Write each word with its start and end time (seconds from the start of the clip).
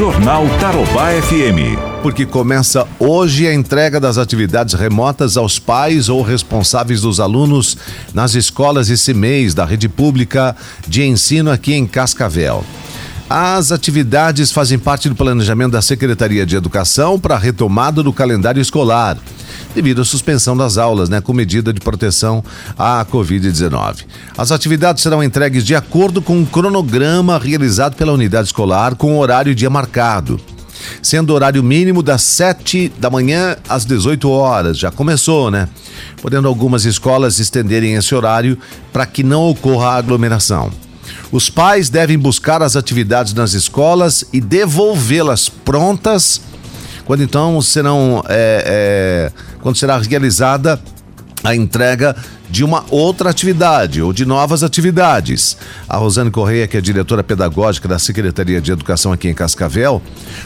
Jornal 0.00 0.46
Tarobá 0.58 1.10
FM. 1.10 1.76
Porque 2.02 2.24
começa 2.24 2.88
hoje 2.98 3.46
a 3.46 3.52
entrega 3.52 4.00
das 4.00 4.16
atividades 4.16 4.72
remotas 4.72 5.36
aos 5.36 5.58
pais 5.58 6.08
ou 6.08 6.22
responsáveis 6.22 7.02
dos 7.02 7.20
alunos 7.20 7.76
nas 8.14 8.34
escolas 8.34 8.88
e 8.88 8.96
CIMEIs 8.96 9.52
da 9.52 9.66
rede 9.66 9.90
pública 9.90 10.56
de 10.88 11.02
ensino 11.02 11.50
aqui 11.50 11.74
em 11.74 11.86
Cascavel. 11.86 12.64
As 13.28 13.72
atividades 13.72 14.50
fazem 14.50 14.78
parte 14.78 15.06
do 15.06 15.14
planejamento 15.14 15.72
da 15.72 15.82
Secretaria 15.82 16.46
de 16.46 16.56
Educação 16.56 17.20
para 17.20 17.34
a 17.34 17.38
retomada 17.38 18.02
do 18.02 18.10
calendário 18.10 18.62
escolar 18.62 19.18
devido 19.74 20.02
à 20.02 20.04
suspensão 20.04 20.56
das 20.56 20.76
aulas, 20.78 21.08
né, 21.08 21.20
com 21.20 21.32
medida 21.32 21.72
de 21.72 21.80
proteção 21.80 22.42
à 22.78 23.04
Covid-19. 23.04 24.04
As 24.36 24.50
atividades 24.50 25.02
serão 25.02 25.22
entregues 25.22 25.64
de 25.64 25.74
acordo 25.74 26.20
com 26.20 26.36
um 26.36 26.44
cronograma 26.44 27.38
realizado 27.38 27.96
pela 27.96 28.12
unidade 28.12 28.48
escolar 28.48 28.94
com 28.94 29.18
horário 29.18 29.52
e 29.52 29.54
dia 29.54 29.70
marcado. 29.70 30.40
Sendo 31.02 31.34
horário 31.34 31.62
mínimo 31.62 32.02
das 32.02 32.22
7 32.22 32.90
da 32.98 33.10
manhã 33.10 33.56
às 33.68 33.84
18 33.84 34.30
horas, 34.30 34.78
já 34.78 34.90
começou, 34.90 35.50
né? 35.50 35.68
Podendo 36.22 36.48
algumas 36.48 36.86
escolas 36.86 37.38
estenderem 37.38 37.94
esse 37.94 38.14
horário 38.14 38.58
para 38.90 39.04
que 39.04 39.22
não 39.22 39.42
ocorra 39.42 39.90
aglomeração. 39.90 40.70
Os 41.30 41.50
pais 41.50 41.90
devem 41.90 42.18
buscar 42.18 42.62
as 42.62 42.76
atividades 42.76 43.34
nas 43.34 43.52
escolas 43.52 44.24
e 44.32 44.40
devolvê-las 44.40 45.48
prontas 45.48 46.40
quando 47.10 47.24
então 47.24 47.60
serão 47.60 48.22
é, 48.28 49.32
é, 49.32 49.32
quando 49.60 49.76
será 49.76 49.98
realizada 49.98 50.80
a 51.42 51.54
entrega 51.54 52.14
de 52.48 52.64
uma 52.64 52.84
outra 52.90 53.30
atividade 53.30 54.02
ou 54.02 54.12
de 54.12 54.26
novas 54.26 54.62
atividades. 54.62 55.56
A 55.88 55.96
Rosane 55.96 56.30
Correia, 56.30 56.66
que 56.66 56.76
é 56.76 56.80
diretora 56.80 57.22
pedagógica 57.22 57.88
da 57.88 57.98
Secretaria 57.98 58.60
de 58.60 58.72
Educação 58.72 59.12
aqui 59.12 59.28
em 59.28 59.34
Cascavel, 59.34 60.02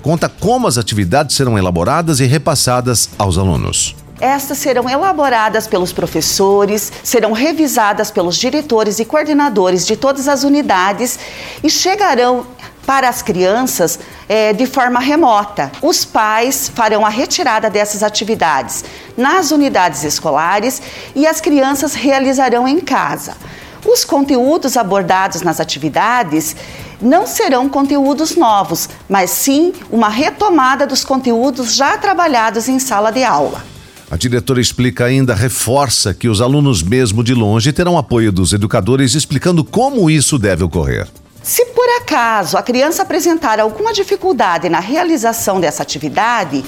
conta 0.00 0.28
como 0.28 0.66
as 0.66 0.78
atividades 0.78 1.36
serão 1.36 1.58
elaboradas 1.58 2.20
e 2.20 2.24
repassadas 2.24 3.10
aos 3.18 3.36
alunos. 3.36 3.94
Estas 4.20 4.58
serão 4.58 4.90
elaboradas 4.90 5.68
pelos 5.68 5.92
professores, 5.92 6.92
serão 7.04 7.32
revisadas 7.32 8.10
pelos 8.10 8.36
diretores 8.36 8.98
e 8.98 9.04
coordenadores 9.04 9.86
de 9.86 9.96
todas 9.96 10.26
as 10.26 10.42
unidades 10.42 11.18
e 11.62 11.70
chegarão 11.70 12.44
para 12.88 13.06
as 13.06 13.20
crianças 13.20 13.98
é, 14.26 14.54
de 14.54 14.64
forma 14.64 14.98
remota. 14.98 15.70
Os 15.82 16.06
pais 16.06 16.72
farão 16.74 17.04
a 17.04 17.10
retirada 17.10 17.68
dessas 17.68 18.02
atividades 18.02 18.82
nas 19.14 19.50
unidades 19.50 20.04
escolares 20.04 20.80
e 21.14 21.26
as 21.26 21.38
crianças 21.38 21.92
realizarão 21.92 22.66
em 22.66 22.80
casa. 22.80 23.36
Os 23.84 24.06
conteúdos 24.06 24.74
abordados 24.74 25.42
nas 25.42 25.60
atividades 25.60 26.56
não 26.98 27.26
serão 27.26 27.68
conteúdos 27.68 28.34
novos, 28.36 28.88
mas 29.06 29.32
sim 29.32 29.74
uma 29.90 30.08
retomada 30.08 30.86
dos 30.86 31.04
conteúdos 31.04 31.74
já 31.74 31.98
trabalhados 31.98 32.70
em 32.70 32.78
sala 32.78 33.10
de 33.10 33.22
aula. 33.22 33.62
A 34.10 34.16
diretora 34.16 34.62
explica 34.62 35.04
ainda, 35.04 35.34
reforça 35.34 36.14
que 36.14 36.26
os 36.26 36.40
alunos, 36.40 36.82
mesmo 36.82 37.22
de 37.22 37.34
longe, 37.34 37.70
terão 37.70 37.98
apoio 37.98 38.32
dos 38.32 38.54
educadores 38.54 39.14
explicando 39.14 39.62
como 39.62 40.08
isso 40.08 40.38
deve 40.38 40.64
ocorrer. 40.64 41.06
Se 41.48 41.64
por 41.64 41.88
acaso 41.96 42.58
a 42.58 42.62
criança 42.62 43.00
apresentar 43.00 43.58
alguma 43.58 43.90
dificuldade 43.90 44.68
na 44.68 44.80
realização 44.80 45.58
dessa 45.58 45.82
atividade, 45.82 46.62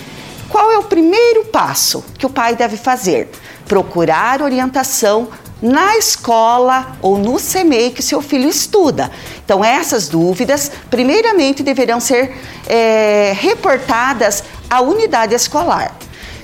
qual 0.49 0.73
é 0.73 0.79
o 0.79 0.85
primeiro 0.85 1.45
passo 1.45 2.03
que 2.17 2.25
o 2.25 2.31
pai 2.31 2.57
deve 2.57 2.79
fazer? 2.79 3.29
Procurar 3.69 4.41
orientação 4.41 5.29
na 5.61 5.99
escola 5.99 6.97
ou 7.03 7.19
no 7.19 7.37
CMEI 7.37 7.91
que 7.91 8.03
seu 8.03 8.23
filho 8.23 8.49
estuda. 8.49 9.11
Então, 9.45 9.63
essas 9.63 10.09
dúvidas, 10.09 10.73
primeiramente, 10.89 11.63
deverão 11.63 12.01
ser 12.01 12.35
é, 12.67 13.35
reportadas 13.39 14.43
à 14.71 14.81
unidade 14.81 15.35
escolar. 15.35 15.95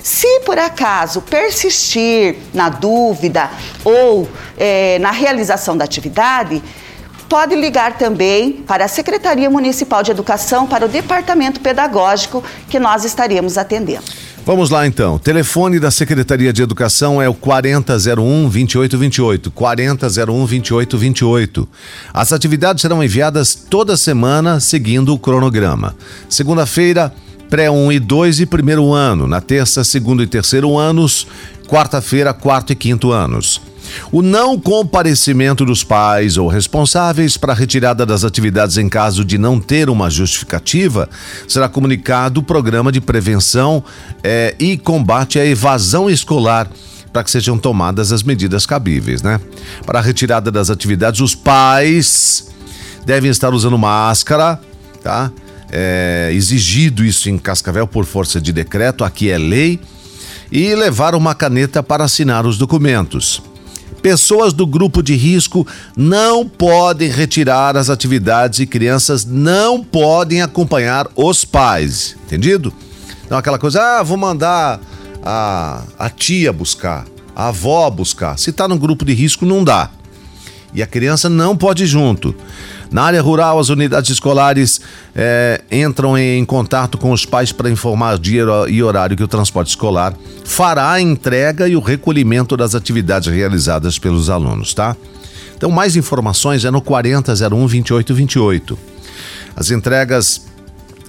Se 0.03 0.41
por 0.41 0.59
acaso 0.59 1.23
persistir 1.23 2.35
na 2.53 2.69
dúvida 2.69 3.49
ou 3.83 4.29
é, 4.59 4.99
na 4.99 5.09
realização 5.09 5.75
da 5.75 5.85
atividade, 5.85 6.61
pode 7.27 7.55
ligar 7.55 7.97
também 7.97 8.53
para 8.53 8.85
a 8.85 8.87
Secretaria 8.87 9.49
Municipal 9.49 10.01
de 10.01 10.11
Educação, 10.11 10.65
para 10.67 10.85
o 10.85 10.89
Departamento 10.89 11.59
Pedagógico, 11.59 12.43
que 12.69 12.79
nós 12.79 13.05
estaremos 13.05 13.57
atendendo. 13.57 14.05
Vamos 14.45 14.69
lá 14.69 14.87
então. 14.87 15.19
Telefone 15.19 15.77
da 15.77 15.91
Secretaria 15.91 16.53
de 16.53 16.61
Educação 16.61 17.21
é 17.21 17.27
o 17.27 17.33
4001 17.33 18.43
2828. 18.43 19.51
4001 19.51 20.45
2828. 20.45 21.69
As 22.13 22.31
atividades 22.31 22.81
serão 22.81 23.03
enviadas 23.03 23.53
toda 23.53 23.97
semana 23.97 24.61
seguindo 24.61 25.13
o 25.13 25.19
cronograma. 25.19 25.97
Segunda-feira, 26.29 27.13
pré-1 27.49 27.95
e 27.95 27.99
2 27.99 28.39
e 28.39 28.45
primeiro 28.45 28.93
ano. 28.93 29.27
Na 29.27 29.41
terça, 29.41 29.83
segundo 29.83 30.23
e 30.23 30.27
terceiro 30.27 30.77
anos. 30.77 31.27
Quarta-feira, 31.67 32.33
quarto 32.33 32.71
e 32.71 32.75
quinto 32.75 33.11
anos. 33.11 33.59
O 34.11 34.21
não 34.21 34.59
comparecimento 34.59 35.65
dos 35.65 35.83
pais 35.83 36.37
ou 36.37 36.47
responsáveis 36.47 37.37
para 37.37 37.53
a 37.53 37.55
retirada 37.55 38.05
das 38.05 38.23
atividades 38.23 38.77
em 38.77 38.89
caso 38.89 39.23
de 39.23 39.37
não 39.37 39.59
ter 39.59 39.89
uma 39.89 40.09
justificativa 40.09 41.09
será 41.47 41.67
comunicado 41.67 42.39
o 42.39 42.43
programa 42.43 42.91
de 42.91 43.01
prevenção 43.01 43.83
é, 44.23 44.55
e 44.59 44.77
combate 44.77 45.39
à 45.39 45.45
evasão 45.45 46.09
escolar 46.09 46.69
para 47.11 47.23
que 47.23 47.31
sejam 47.31 47.57
tomadas 47.57 48.11
as 48.11 48.21
medidas 48.21 48.65
cabíveis, 48.65 49.23
né? 49.23 49.39
Para 49.85 49.99
a 49.99 50.01
retirada 50.01 50.51
das 50.51 50.69
atividades, 50.69 51.19
os 51.19 51.33
pais 51.33 52.49
devem 53.05 53.31
estar 53.31 53.53
usando 53.53 53.77
máscara, 53.77 54.59
tá? 55.01 55.31
É, 55.71 56.29
exigido 56.33 57.03
isso 57.03 57.29
em 57.29 57.37
Cascavel 57.37 57.87
por 57.87 58.05
força 58.05 58.39
de 58.39 58.53
decreto, 58.53 59.03
aqui 59.03 59.29
é 59.29 59.37
lei, 59.37 59.79
e 60.51 60.75
levar 60.75 61.15
uma 61.15 61.33
caneta 61.33 61.81
para 61.81 62.03
assinar 62.03 62.45
os 62.45 62.57
documentos. 62.57 63.41
Pessoas 64.07 64.53
do 64.53 64.65
grupo 64.65 65.03
de 65.03 65.15
risco 65.17 65.67
não 65.93 66.47
podem 66.47 67.09
retirar 67.09 67.75
as 67.75 67.89
atividades 67.89 68.59
e 68.59 68.65
crianças 68.65 69.25
não 69.25 69.83
podem 69.83 70.41
acompanhar 70.41 71.09
os 71.13 71.43
pais. 71.43 72.15
Entendido? 72.25 72.73
Então, 73.25 73.37
aquela 73.37 73.59
coisa, 73.59 73.81
ah, 73.81 74.03
vou 74.03 74.15
mandar 74.15 74.79
a, 75.21 75.83
a 75.99 76.09
tia 76.09 76.53
buscar, 76.53 77.05
a 77.35 77.49
avó 77.49 77.89
buscar. 77.89 78.39
Se 78.39 78.49
está 78.49 78.65
no 78.65 78.79
grupo 78.79 79.03
de 79.03 79.11
risco, 79.13 79.45
não 79.45 79.61
dá. 79.61 79.89
E 80.73 80.81
a 80.81 80.87
criança 80.87 81.27
não 81.27 81.57
pode 81.57 81.83
ir 81.83 81.87
junto. 81.87 82.33
Na 82.91 83.03
área 83.03 83.21
rural, 83.21 83.59
as 83.59 83.69
unidades 83.69 84.09
escolares 84.09 84.79
é, 85.15 85.61
entram 85.71 86.17
em 86.17 86.43
contato 86.45 86.97
com 86.97 87.11
os 87.11 87.25
pais 87.25 87.51
para 87.51 87.69
informar 87.69 88.17
dia 88.17 88.43
e 88.69 88.81
horário 88.81 89.17
que 89.17 89.23
o 89.23 89.27
transporte 89.27 89.69
escolar 89.69 90.13
fará 90.45 90.91
a 90.91 91.01
entrega 91.01 91.67
e 91.67 91.75
o 91.75 91.81
recolhimento 91.81 92.55
das 92.55 92.75
atividades 92.75 93.31
realizadas 93.31 93.99
pelos 93.99 94.29
alunos, 94.29 94.73
tá? 94.73 94.95
Então, 95.55 95.71
mais 95.71 95.95
informações 95.95 96.63
é 96.63 96.71
no 96.71 96.81
4001 96.81 97.49
2828. 97.67 98.77
As 99.55 99.71
entregas 99.71 100.41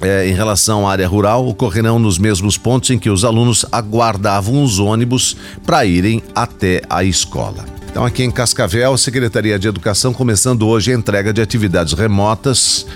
é, 0.01 0.29
em 0.29 0.33
relação 0.33 0.89
à 0.89 0.93
área 0.93 1.07
rural 1.07 1.47
ocorrerão 1.47 1.99
nos 1.99 2.19
mesmos 2.19 2.57
pontos 2.57 2.91
em 2.91 2.99
que 2.99 3.11
os 3.11 3.25
alunos 3.25 3.67
aguardavam 3.71 4.63
os 4.63 4.79
ônibus 4.79 5.37
para 5.67 5.85
irem 5.85 6.23
até 6.35 6.83
a 6.89 7.05
escola. 7.05 7.78
Então, 7.91 8.05
aqui 8.05 8.23
em 8.23 8.31
Cascavel, 8.31 8.97
Secretaria 8.97 9.59
de 9.59 9.69
Educação 9.69 10.13
começando 10.13 10.67
hoje 10.67 10.93
a 10.93 10.95
entrega 10.95 11.33
de 11.33 11.41
atividades 11.41 11.95
remotas 11.95 12.87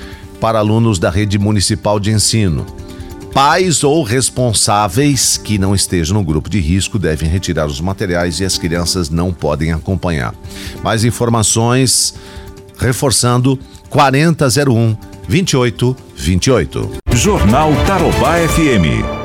para 0.40 0.58
alunos 0.58 0.98
da 0.98 1.10
rede 1.10 1.38
municipal 1.38 1.98
de 1.98 2.10
ensino. 2.10 2.66
Pais 3.32 3.82
ou 3.82 4.02
responsáveis 4.02 5.38
que 5.38 5.56
não 5.56 5.74
estejam 5.74 6.18
no 6.18 6.24
grupo 6.24 6.50
de 6.50 6.60
risco 6.60 6.98
devem 6.98 7.28
retirar 7.28 7.66
os 7.66 7.80
materiais 7.80 8.40
e 8.40 8.44
as 8.44 8.58
crianças 8.58 9.08
não 9.08 9.32
podem 9.32 9.72
acompanhar. 9.72 10.34
Mais 10.82 11.02
informações 11.02 12.14
reforçando 12.76 13.58
4001 13.88 14.96
2828. 15.28 16.90
Jornal 17.14 17.72
Tarobá 17.86 18.36
FM. 18.48 19.21